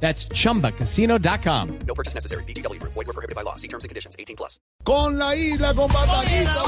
That's 0.00 0.28
chumbacasino.com. 0.28 1.68
No 1.86 1.94
purchase 1.94 2.14
necessary. 2.14 2.44
BGW. 2.44 2.80
Void 2.82 3.06
were 3.06 3.12
prohibited 3.12 3.34
by 3.34 3.42
law. 3.42 3.56
See 3.56 3.68
terms 3.68 3.84
and 3.84 3.88
conditions. 3.88 4.14
18 4.18 4.36
plus. 4.36 4.60
Con 4.84 5.18
la 5.18 5.34
isla, 5.34 5.74
con 5.74 5.88
Barbarito. 5.88 6.64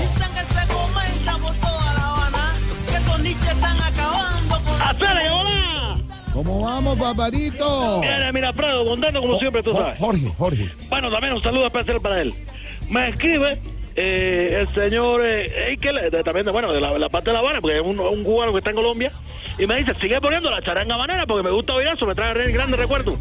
Dicen 0.00 0.32
que 0.34 0.44
se 0.44 0.66
comenta 0.72 1.36
por 1.38 1.54
toda 1.56 1.94
La 1.94 2.08
Habana 2.08 2.54
que 2.90 3.10
con 3.10 3.22
Nietzsche 3.22 3.50
están 3.52 3.76
acabando 3.82 4.60
con 4.64 4.82
¡Hacele, 4.82 5.30
hola! 5.30 5.98
¿Cómo 6.32 6.62
vamos, 6.62 6.98
Barbarito? 6.98 8.00
Mira, 8.00 8.32
mira, 8.32 8.52
Fredo, 8.54 8.84
contento 8.86 9.20
como 9.20 9.38
siempre, 9.38 9.62
tú 9.62 9.72
Jo- 9.72 9.76
sabes. 9.82 9.98
Jorge, 9.98 10.32
Jorge. 10.38 10.72
Bueno, 10.88 11.10
también 11.10 11.34
un 11.34 11.42
saludo 11.42 11.66
especial 11.66 12.00
para 12.00 12.22
él. 12.22 12.34
Me 12.88 13.10
escribe 13.10 13.60
eh, 13.96 14.58
el 14.60 14.74
señor 14.74 15.22
eh, 15.24 15.76
de- 16.10 16.22
también 16.24 16.46
de, 16.46 16.52
bueno, 16.52 16.72
de 16.72 16.80
la, 16.80 17.08
parte 17.08 17.30
de 17.30 17.34
La 17.34 17.40
Habana, 17.40 17.60
porque 17.60 17.76
es 17.78 17.82
un, 17.82 17.98
un 18.00 18.24
cubano 18.24 18.52
que 18.52 18.58
está 18.58 18.70
en 18.70 18.76
Colombia, 18.76 19.12
y 19.58 19.66
me 19.66 19.76
dice, 19.76 19.94
sigue 19.94 20.20
poniendo 20.20 20.50
la 20.50 20.62
charanga 20.62 20.96
banera 20.96 21.26
porque 21.26 21.42
me 21.42 21.50
gusta 21.50 21.74
oír 21.74 21.88
eso, 21.88 22.06
me 22.06 22.14
trae 22.14 22.50
grandes 22.52 22.78
recuerdos. 22.80 23.16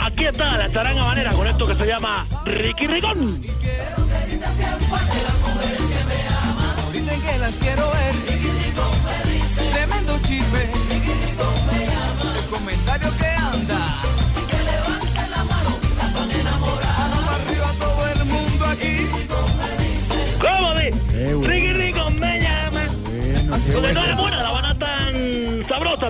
Aquí 0.00 0.24
está 0.24 0.56
la 0.56 0.70
charanga 0.70 1.04
banera 1.04 1.32
con 1.32 1.46
esto 1.46 1.66
que 1.66 1.74
se 1.74 1.86
llama 1.86 2.24
Ricky 2.44 2.86
Ricón. 2.86 3.42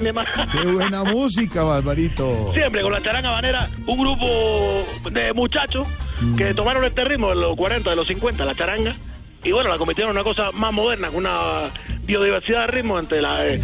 Hermano. 0.05 0.29
qué 0.53 0.67
buena 0.67 1.05
música, 1.05 1.63
Barbarito. 1.63 2.53
Siempre 2.53 2.83
con 2.83 2.93
la 2.93 3.01
charanga 3.01 3.31
banera, 3.31 3.71
un 3.87 3.99
grupo 3.99 4.85
de 5.11 5.33
muchachos 5.33 5.87
que 6.37 6.55
tomaron 6.55 6.85
este 6.85 7.05
ritmo 7.05 7.31
de 7.31 7.37
los 7.37 7.57
40, 7.57 7.91
de 7.91 7.97
los 7.97 8.07
50, 8.07 8.45
la 8.45 8.55
charanga, 8.55 8.95
y 9.45 9.53
bueno, 9.53 9.69
la 9.69 9.79
convirtieron 9.79 10.11
en 10.11 10.17
una 10.17 10.25
cosa 10.25 10.51
más 10.53 10.73
moderna, 10.73 11.09
con 11.09 11.19
una 11.19 11.71
biodiversidad 12.03 12.63
de 12.63 12.67
ritmo 12.69 12.99
entre 12.99 13.23
la, 13.23 13.47
eh, 13.47 13.63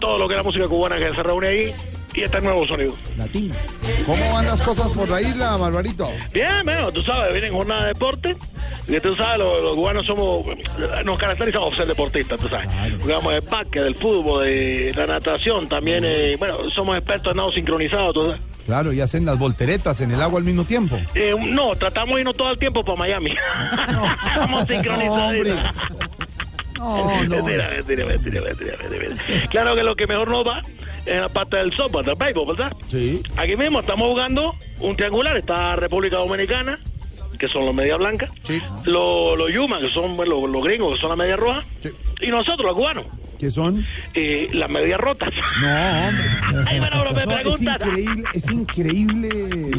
todo 0.00 0.18
lo 0.18 0.28
que 0.28 0.34
es 0.34 0.38
la 0.38 0.42
música 0.42 0.68
cubana 0.68 0.96
que 0.96 1.14
se 1.14 1.22
reúne 1.22 1.48
ahí 1.48 1.74
y 2.14 2.22
este 2.22 2.40
nuevo 2.40 2.66
sonido. 2.66 2.94
Latín. 3.16 3.52
¿Cómo 4.06 4.32
van 4.32 4.46
las 4.46 4.60
cosas 4.60 4.92
por 4.92 5.08
la 5.10 5.20
isla, 5.20 5.56
Barbarito? 5.56 6.10
Bien, 6.32 6.62
bueno, 6.64 6.92
tú 6.92 7.02
sabes, 7.02 7.32
vienen 7.32 7.52
jornada 7.52 7.82
de 7.82 7.88
deporte, 7.88 8.36
y 8.86 9.00
tú 9.00 9.16
sabes, 9.16 9.38
los, 9.38 9.62
los 9.62 9.74
cubanos 9.74 10.06
somos, 10.06 10.44
nos 11.04 11.18
caracterizamos 11.18 11.68
por 11.68 11.76
ser 11.76 11.86
deportistas, 11.86 12.38
tú 12.38 12.48
sabes. 12.48 12.68
Jugamos 13.00 13.32
el 13.34 13.42
parque, 13.42 13.80
del 13.80 13.94
fútbol, 13.96 14.44
de 14.44 14.92
la 14.96 15.06
natación, 15.06 15.68
también, 15.68 16.04
eh, 16.04 16.36
bueno, 16.38 16.70
somos 16.70 16.96
expertos 16.96 17.30
en 17.32 17.36
nado 17.38 17.52
sincronizado, 17.52 18.12
tú 18.12 18.26
sabes. 18.26 18.40
Claro, 18.66 18.92
y 18.94 19.00
hacen 19.00 19.26
las 19.26 19.38
volteretas 19.38 20.00
en 20.00 20.10
el 20.12 20.22
agua 20.22 20.38
al 20.38 20.44
mismo 20.44 20.64
tiempo. 20.64 20.98
Eh, 21.14 21.34
no, 21.38 21.74
tratamos 21.76 22.14
de 22.14 22.20
irnos 22.22 22.36
todo 22.36 22.50
el 22.50 22.58
tiempo 22.58 22.82
para 22.82 22.98
Miami. 22.98 23.30
Estamos 24.26 24.66
sincronizados. 24.66 25.34
hombre. 25.34 25.54
No, 26.78 27.24
no. 27.24 27.44
Mentira, 27.44 27.70
mentira, 27.76 28.06
mentira, 28.06 28.40
mentira, 28.40 28.76
mentira. 28.90 29.48
Claro 29.50 29.74
que 29.74 29.82
lo 29.82 29.94
que 29.96 30.06
mejor 30.06 30.28
nos 30.28 30.46
va 30.46 30.62
es 31.04 31.20
la 31.20 31.28
parte 31.28 31.58
del 31.58 31.72
softball, 31.74 32.04
del 32.04 32.14
béisbol, 32.14 32.56
¿verdad? 32.56 32.72
Sí. 32.90 33.22
Aquí 33.36 33.56
mismo 33.56 33.80
estamos 33.80 34.08
jugando 34.08 34.54
un 34.80 34.96
triangular. 34.96 35.36
Está 35.36 35.76
República 35.76 36.16
Dominicana, 36.16 36.80
que 37.38 37.48
son 37.48 37.64
los 37.66 37.74
medias 37.74 37.98
blancas. 37.98 38.30
Sí. 38.42 38.60
Los, 38.84 39.36
los 39.38 39.52
Yuma, 39.52 39.78
que 39.80 39.88
son 39.88 40.16
bueno, 40.16 40.40
los, 40.40 40.50
los 40.50 40.64
gringos, 40.64 40.94
que 40.94 41.00
son 41.00 41.10
las 41.10 41.18
medias 41.18 41.38
rojas. 41.38 41.64
Sí. 41.82 41.90
Y 42.22 42.28
nosotros, 42.28 42.64
los 42.66 42.74
cubanos, 42.74 43.04
¿Qué 43.38 43.50
son? 43.50 43.84
eh, 44.14 44.48
las 44.52 44.70
medias 44.70 44.98
rotas. 45.00 45.30
No, 45.60 46.08
hombre. 46.08 46.64
Ay, 46.70 46.78
bueno, 46.78 47.02
pero 47.14 47.26
me 47.26 47.26
No, 47.26 47.50
es 47.50 47.60
increíble, 47.60 48.24
es 48.34 48.50
increíble 48.50 49.28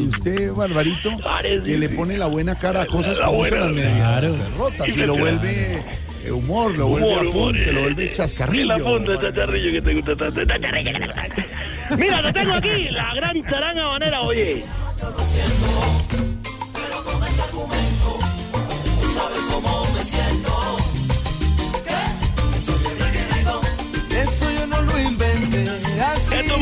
usted, 0.08 0.52
Barbarito, 0.52 1.10
Parece- 1.18 1.64
que 1.64 1.78
le 1.78 1.88
pone 1.88 2.18
la 2.18 2.26
buena 2.26 2.54
cara 2.54 2.82
a 2.82 2.86
cosas 2.86 3.18
La 3.18 3.26
como 3.26 3.38
buena, 3.38 3.56
que 3.56 3.64
las 3.64 3.72
medias 3.72 3.96
claro. 4.20 4.36
rotas 4.58 4.88
y 4.88 4.96
lo 4.96 5.16
vuelve 5.16 5.82
eh, 6.24 6.30
humor, 6.30 6.76
lo 6.76 6.88
vuelve 6.88 7.28
Humor, 7.28 7.54
lo 7.56 7.60
eh, 7.60 7.82
vuelve 7.82 8.12
chascarrillo. 8.12 8.64
El 8.64 8.70
apunte, 8.82 9.12
el 9.12 9.20
chascarrillo 9.20 9.72
que 9.72 9.82
te 9.82 9.94
gusta 9.94 10.16
tanto. 10.16 10.40
Mira, 11.96 12.22
te 12.22 12.32
tengo 12.32 12.52
aquí, 12.54 12.88
la 12.90 13.14
gran 13.14 13.44
charanga 13.48 13.84
habanera, 13.84 14.20
oye. 14.22 14.64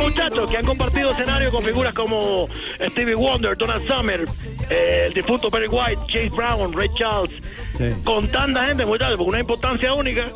Muchachos 0.05 0.51
que 0.51 0.57
han 0.57 0.65
compartido 0.67 1.11
escenario 1.13 1.51
con 1.51 1.65
figuras 1.65 1.95
como 1.95 2.49
Stevie 2.91 3.15
Wonder, 3.15 3.57
Donald 3.57 3.87
Summer, 3.87 4.25
eh, 4.71 5.05
el 5.07 5.15
difunto 5.15 5.51
Perry 5.51 5.69
White, 5.69 6.03
James 6.09 6.31
Brown, 6.33 6.73
Ray 6.73 6.89
Charles, 6.97 7.31
Sí. 7.79 7.85
con 8.05 8.29
tanta 8.29 8.67
gente, 8.67 8.85
muchachos, 8.87 9.17
con 9.17 9.27
una 9.29 9.41
importancia 9.41 9.93
única, 9.95 10.27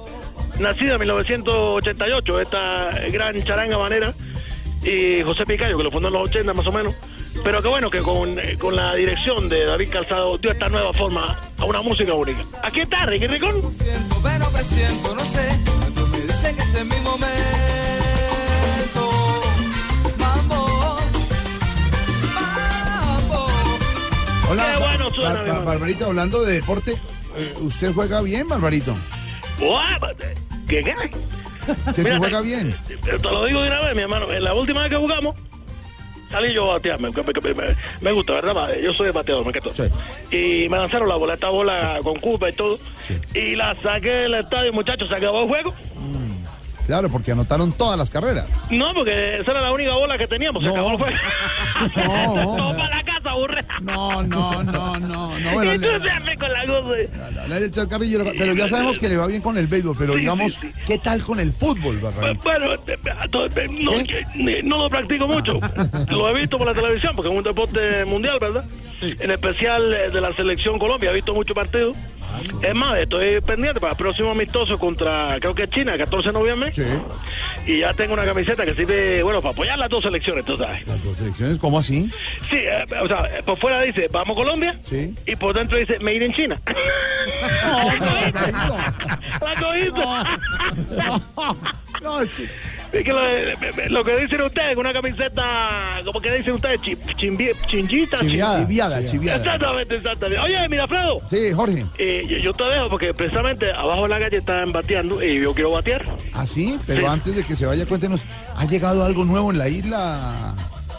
nacida 0.59 0.95
en 0.95 1.01
1988, 1.01 2.41
esta 2.41 2.91
gran 3.13 3.41
charanga 3.45 3.77
habanera, 3.77 4.15
y 4.83 5.23
José 5.23 5.45
Picayo, 5.45 5.77
que 5.77 5.85
lo 5.85 5.91
fundó 5.91 6.09
en 6.09 6.15
los 6.15 6.29
80 6.29 6.53
más 6.55 6.67
o 6.67 6.73
menos, 6.73 6.95
pero 7.45 7.63
que 7.63 7.69
bueno, 7.69 7.91
que 7.91 8.01
con, 8.01 8.39
eh, 8.41 8.57
con 8.59 8.75
la 8.75 8.95
dirección 8.97 9.49
de 9.49 9.67
David 9.67 9.91
Calzado 9.91 10.37
dio 10.39 10.51
esta 10.51 10.69
nueva 10.69 10.93
forma 10.93 11.39
a 11.59 11.65
una 11.65 11.83
música 11.83 12.15
única. 12.15 12.41
Aquí 12.65 12.81
está, 12.81 13.07
Ricky 13.07 13.27
Ricón. 13.29 13.61
Siento, 13.79 14.17
pero 14.23 14.51
me 14.51 14.65
siento, 14.65 15.15
no 15.15 15.25
sé. 15.27 15.59
Me 16.11 16.21
dicen 16.23 16.57
que 16.57 16.63
este 16.63 16.79
es 16.81 16.85
mi 16.87 17.01
momento. 17.01 17.29
Suena. 25.15 25.43
Barbarito, 25.61 26.07
hablando 26.07 26.43
de 26.45 26.55
deporte, 26.55 26.93
eh, 27.37 27.55
¿usted 27.61 27.93
juega 27.93 28.23
bien, 28.23 28.47
Barbarito? 28.49 28.95
Guau, 29.59 30.01
¿Qué 30.69 30.83
qué? 30.83 30.95
¿Usted 31.87 32.07
se 32.07 32.19
juega 32.19 32.41
bien? 32.41 32.75
Te 33.05 33.19
lo 33.19 33.45
digo 33.47 33.61
de 33.63 33.69
una 33.69 33.81
vez, 33.81 33.95
mi 33.97 34.03
hermano. 34.03 34.31
En 34.33 34.45
la 34.45 34.55
última 34.55 34.83
vez 34.83 34.91
que 34.91 34.97
jugamos, 34.97 35.37
salí 36.31 36.53
yo 36.55 36.71
a 36.71 36.75
batear. 36.75 37.01
Me, 37.01 37.11
me- 37.11 37.23
me- 37.55 37.77
me 38.01 38.13
gusta, 38.13 38.35
¿verdad? 38.35 38.69
Yo 38.83 38.93
soy 38.95 39.11
bateador, 39.11 39.45
me 39.47 39.53
quedo. 39.53 39.73
Sí. 39.75 39.85
Y 40.37 40.69
me 40.69 40.77
lanzaron 40.79 41.09
la 41.09 41.17
bola, 41.17 41.35
esta 41.35 41.49
bola 41.51 41.99
con 42.03 42.19
culpa 42.21 42.49
y 42.49 42.53
todo. 42.53 42.79
Y 43.35 43.57
la 43.57 43.75
saqué 43.83 44.11
del 44.11 44.35
estadio, 44.35 44.73
muchachos, 44.73 45.09
se 45.09 45.17
acabó 45.17 45.43
el 45.43 45.49
juego. 45.49 45.75
Claro, 46.87 47.11
porque 47.11 47.33
anotaron 47.33 47.71
todas 47.73 47.99
las 47.99 48.09
carreras. 48.09 48.47
No, 48.71 48.95
porque 48.95 49.41
esa 49.41 49.51
era 49.51 49.61
la 49.61 49.73
única 49.73 49.93
bola 49.93 50.17
que 50.17 50.27
teníamos, 50.27 50.63
se 50.63 50.69
No. 50.71 50.75
acabó 50.75 50.91
el 50.93 50.97
juego. 50.97 51.17
No. 51.97 52.75
Casa, 52.77 52.98
aburre. 53.39 53.65
No, 53.83 54.23
no, 54.23 54.63
no, 54.63 54.99
no, 54.99 55.39
no. 55.39 55.53
Bueno, 55.53 55.75
y 55.75 55.79
tú 55.79 55.87
siempre 56.03 56.37
con 56.37 56.53
la 56.53 56.65
la- 57.47 57.57
el 57.59 57.71
chascarrillo, 57.71 58.25
pero 58.37 58.55
ya 58.55 58.69
sabemos 58.69 58.99
que 58.99 59.09
le 59.09 59.17
va 59.17 59.27
bien 59.27 59.41
con 59.41 59.57
el 59.57 59.67
béisbol, 59.67 59.97
pero 59.99 60.15
Sí, 60.15 60.21
digamos, 60.21 60.53
sí, 60.55 60.71
sí. 60.75 60.81
¿qué 60.87 60.99
tal 60.99 61.23
con 61.23 61.41
el 61.41 61.53
fútbol? 61.53 61.99
Bueno, 62.43 62.75
eh, 62.75 62.79
eh, 62.87 63.69
no, 63.71 63.93
no 64.65 64.79
lo 64.85 64.91
practico 64.91 65.27
mucho. 65.27 65.59
Lo 66.11 66.29
he 66.29 66.41
visto 66.41 66.59
por 66.59 66.67
la 66.67 66.75
televisión, 66.75 67.15
porque 67.17 67.31
es 67.31 67.37
un 67.37 67.45
deporte 67.45 68.05
mundial, 68.05 68.39
¿verdad? 68.41 68.65
Sí. 69.01 69.15
En 69.21 69.31
especial 69.31 69.93
eh, 69.93 70.11
de 70.11 70.21
la 70.21 70.33
selección 70.35 70.79
Colombia, 70.79 71.11
he 71.11 71.15
visto 71.15 71.33
muchos 71.35 71.55
partidos. 71.55 71.97
Es 72.63 72.75
más, 72.75 72.99
estoy 72.99 73.41
pendiente 73.41 73.81
para 73.81 73.93
el 73.93 73.97
próximo 73.99 74.31
amistoso 74.31 74.79
contra, 74.79 75.37
creo 75.41 75.55
que 75.55 75.65
es 75.65 75.71
China, 75.71 75.95
el 75.95 75.99
14 75.99 76.29
de 76.29 76.33
noviembre. 76.33 76.73
Sí. 76.75 76.83
Y 77.67 77.81
ya 77.81 77.93
tengo 77.95 78.15
una 78.15 78.25
camiseta 78.25 78.65
que 78.65 78.75
sirve, 78.75 79.23
bueno, 79.23 79.41
para 79.43 79.53
apoyar 79.53 79.79
las 79.79 79.91
dos 79.91 80.03
selecciones, 80.05 80.45
tú 80.45 80.57
sabes. 80.57 80.87
Las 80.87 81.03
dos 81.03 81.17
selecciones, 81.17 81.59
¿cómo 81.59 81.79
así? 81.79 82.11
Sí, 82.49 82.57
eh, 82.57 82.85
o 83.03 83.09
sea, 83.09 83.27
eh, 83.27 83.43
por 83.45 83.59
fuera 83.59 83.83
dice, 83.83 84.09
vamos 84.13 84.37
Colombia. 84.37 84.79
Sí. 84.89 85.15
Y 85.27 85.37
por 85.37 85.55
dentro 85.55 85.77
dice, 85.79 85.99
Made 86.01 86.25
in 86.25 86.33
China. 86.33 86.61
Barbarito. 86.65 88.45
La 89.41 89.55
cogiste. 89.61 90.03
No, 92.03 92.21
es 92.23 92.31
que- 92.31 92.49
Es 92.93 93.05
que 93.05 93.13
lo, 93.13 93.21
lo 93.91 94.05
que 94.05 94.17
dicen 94.17 94.41
ustedes, 94.43 94.75
una 94.77 94.93
camiseta, 94.95 96.01
como 96.07 96.21
que 96.23 96.33
dicen 96.33 96.55
ustedes, 96.55 96.81
chi- 96.81 96.97
chimbi- 97.17 97.55
chinchita. 97.67 98.19
Chiviada, 98.19 98.61
chiviada, 98.65 99.01
chi- 99.05 99.11
chiviada. 99.11 99.39
Exactamente, 99.39 99.97
exactamente. 99.97 100.43
Oye, 100.43 100.69
mira, 100.71 100.89
Fredo, 100.89 101.21
Sí, 101.29 101.53
Jorge. 101.55 101.85
eh, 101.99 102.23
yo, 102.27 102.39
yo 102.39 102.53
te 102.55 102.65
dejo 102.65 102.89
porque 102.89 103.13
precisamente 103.13 103.71
abajo 103.73 104.05
de 104.05 104.09
la 104.09 104.19
calle 104.21 104.39
están 104.39 104.73
bateando 104.73 105.23
y 105.23 105.41
yo 105.43 105.53
quiero 105.55 105.73
batear. 105.73 106.03
¿Ah, 106.33 106.47
sí? 106.47 106.79
Pero 106.87 107.01
Sí. 107.01 107.07
antes 107.07 107.37
de 107.37 107.45
que 107.45 107.55
se 107.57 107.67
vaya, 107.67 107.85
cuéntenos, 107.85 108.25
¿ha 108.57 108.65
llegado 108.65 109.05
algo 109.05 109.25
nuevo 109.27 109.51
en 109.53 109.59
la 109.59 109.69
isla? 109.69 110.55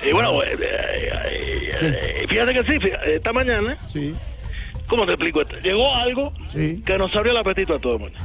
Y 0.07 0.11
bueno, 0.13 0.43
eh, 0.43 0.57
eh, 0.61 1.09
eh, 1.21 1.71
eh, 1.81 2.25
fíjate 2.29 2.53
que 2.53 2.63
sí, 2.65 2.79
fíjate, 2.79 3.15
esta 3.15 3.33
mañana 3.33 3.77
Sí. 3.91 4.13
¿cómo 4.87 5.05
te 5.05 5.13
explico 5.13 5.41
esto? 5.41 5.55
Llegó 5.63 5.93
algo 5.95 6.31
Sí. 6.53 6.81
que 6.85 6.97
nos 6.99 7.13
abrió 7.15 7.31
el 7.31 7.37
apetito 7.39 7.73
a 7.75 7.79
todo 7.79 7.93
el 7.95 7.99
mundo. 7.99 8.17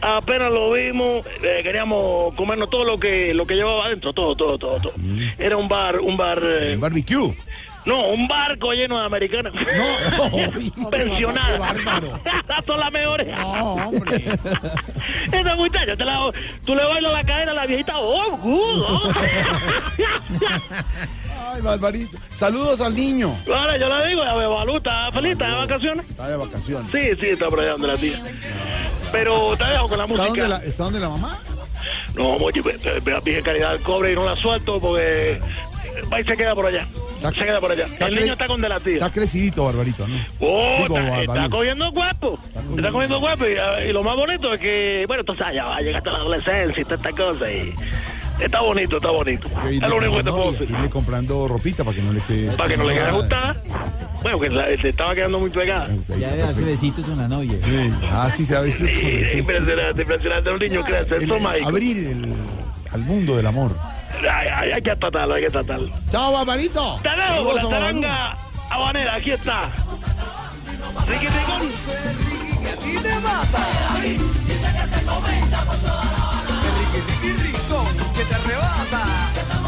Apenas 0.00 0.52
lo 0.52 0.72
vimos, 0.72 1.24
eh, 1.42 1.60
queríamos 1.62 2.34
comernos 2.34 2.68
todo 2.68 2.84
lo 2.84 2.98
que 2.98 3.32
lo 3.32 3.46
que 3.46 3.54
llevaba 3.54 3.86
adentro, 3.86 4.12
todo, 4.12 4.34
todo, 4.36 4.58
todo, 4.58 4.78
todo. 4.80 4.92
Era 5.38 5.56
un 5.56 5.68
bar, 5.68 5.98
un 6.00 6.16
bar, 6.16 6.40
eh, 6.42 6.76
barbecue. 6.78 7.34
no, 7.86 8.08
un 8.08 8.28
barco 8.28 8.72
lleno 8.72 8.98
de 8.98 9.06
americanas. 9.06 9.54
No, 9.54 10.90
Pensionada. 10.90 11.52
Qué 11.52 11.58
bárbaro. 11.84 12.20
Son 12.66 12.80
las 12.80 12.92
mejores. 12.92 13.28
No, 13.28 13.74
hombre. 13.74 14.24
Esa 15.32 15.54
muchacha, 15.56 15.96
te 15.96 16.04
la- 16.04 16.30
tú 16.66 16.74
le 16.74 16.84
bailas 16.84 17.12
la 17.12 17.24
cadera 17.24 17.52
a 17.52 17.54
la 17.54 17.66
viejita. 17.66 17.94
¡Oh, 17.98 18.36
good! 18.36 18.84
oh. 18.86 19.12
Ay, 21.54 21.60
Barbarito. 21.62 22.16
Saludos 22.34 22.80
al 22.80 22.94
niño. 22.94 23.34
Ahora 23.46 23.76
yo 23.78 23.88
le 23.98 24.08
digo, 24.08 24.22
a 24.22 24.34
Bebalú, 24.34 24.76
¿está 24.76 25.10
feliz? 25.12 25.32
¿Está 25.32 25.46
de 25.48 25.54
vacaciones? 25.54 26.06
Está 26.10 26.28
de 26.28 26.36
vacaciones. 26.36 26.90
Sí, 26.92 27.10
sí, 27.20 27.26
está 27.30 27.48
por 27.48 27.60
allá 27.60 27.72
donde 27.72 27.88
la 27.88 27.96
tía. 27.96 28.22
Pero 29.14 29.56
te 29.56 29.64
dejo 29.64 29.88
con 29.88 29.98
la 29.98 30.04
¿Está 30.04 30.16
donde 30.16 30.28
música. 30.42 30.48
la, 30.48 30.56
¿Está 30.64 30.84
donde 30.84 31.00
la 31.00 31.08
mamá? 31.08 31.38
No, 32.14 32.38
Mochi, 32.38 32.60
dije 33.24 33.42
calidad 33.42 33.72
del 33.72 33.82
cobre 33.82 34.12
y 34.12 34.14
no 34.14 34.24
la 34.24 34.36
suelto 34.36 34.80
porque 34.80 35.40
va 36.12 36.20
y 36.20 36.24
se 36.24 36.36
queda 36.36 36.54
por 36.54 36.66
allá. 36.66 36.86
Está- 37.16 37.30
Se 37.30 37.44
queda 37.46 37.60
por 37.60 37.72
allá. 37.72 37.84
está 37.86 38.06
El 38.08 38.16
niño 38.16 38.32
está 38.34 38.46
con 38.46 38.60
de 38.60 38.68
la 38.68 38.78
tía. 38.80 38.94
Está 38.94 39.10
crecidito, 39.10 39.64
Barbarito, 39.64 40.06
¿no? 40.06 40.14
Oh, 40.40 40.82
Digo, 40.82 40.98
está, 40.98 41.20
está 41.22 41.48
cogiendo 41.48 41.92
cuerpo. 41.92 42.38
cogiendo 42.38 42.76
Está 42.76 42.90
cogiendo 42.92 43.20
cuerpo. 43.20 43.44
Y, 43.46 43.88
y 43.88 43.92
lo 43.92 44.02
más 44.02 44.16
bonito 44.16 44.52
es 44.52 44.60
que, 44.60 45.04
bueno, 45.06 45.24
tú 45.24 45.34
sabes, 45.34 45.54
ya 45.54 45.64
va 45.64 45.76
a 45.76 45.80
llegar 45.80 45.96
hasta 45.98 46.10
la 46.10 46.18
adolescencia 46.18 46.80
y 46.80 46.84
toda 46.84 46.96
esta 46.96 47.10
cosa. 47.12 47.50
Y 47.50 47.74
está 48.40 48.60
bonito, 48.60 48.96
está 48.96 49.10
bonito. 49.10 49.48
Que 49.62 49.76
Es 49.76 49.80
lo 49.88 49.96
único 49.96 50.16
que 50.18 50.22
te 50.24 50.30
puedo 50.30 50.52
decir. 50.52 50.70
irle 50.70 50.90
comprando 50.90 51.48
ropita 51.48 51.82
para 51.84 51.96
que 51.96 52.02
no 52.02 52.12
le 52.12 52.20
quede. 52.22 52.50
Para 52.56 52.68
que 52.68 52.76
no 52.76 52.84
le 52.84 52.94
quede 52.94 53.04
ajustada. 53.04 53.56
Bueno, 54.24 54.40
que 54.40 54.48
la, 54.48 54.64
se 54.80 54.88
estaba 54.88 55.14
quedando 55.14 55.38
muy 55.38 55.50
pegada. 55.50 55.86
Ya 56.18 56.30
de 56.30 56.38
darse 56.38 56.64
besitos 56.64 57.04
con 57.04 57.18
la 57.18 57.28
novia. 57.28 57.58
Sí. 57.62 57.92
Ah, 58.10 58.30
sí, 58.34 58.46
se 58.46 58.56
ha 58.56 58.62
visto. 58.62 58.82
Impresionante, 59.36 60.50
un 60.50 60.58
niño 60.58 60.82
que. 60.82 60.96
Abrir 61.62 62.16
al 62.90 63.00
mundo 63.02 63.36
del 63.36 63.46
amor. 63.46 63.76
Hay 64.26 64.80
que 64.80 64.96
tratarlo, 64.96 65.34
hay 65.34 65.42
que 65.42 65.50
tratarlo. 65.50 65.90
Chao, 66.10 66.32
paparito. 66.32 66.96
Hasta 66.96 67.14
la 67.42 67.68
taranga 67.68 68.34
habanera, 68.70 69.16
aquí 69.16 69.32
está. 69.32 69.68
Riquiticón. 71.06 71.68
Y 72.62 72.66
a 72.66 72.76
ti 72.76 72.96
te 73.02 73.14
mata. 73.20 73.66
Dice 74.00 74.68
que 74.72 74.84
se 74.88 75.00
que 78.16 78.24
te 78.24 78.34
arrebata. 78.34 79.63